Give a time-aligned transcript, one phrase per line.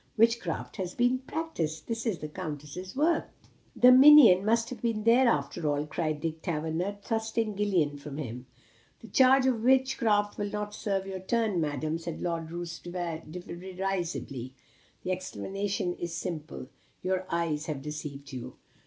[0.17, 1.85] Witchcraft has been practised.
[1.85, 3.29] This is the Countess's work."
[3.75, 8.47] "The minion must have been there, after all," cried Dick Taverner, thrusting Gillian from him.
[9.01, 14.55] "The charge of witchcraft will not serve your turn, Madam," said Lord Roos derisively.
[15.03, 16.69] "The explanation is simple.
[17.03, 18.55] Your eyes have deceived you."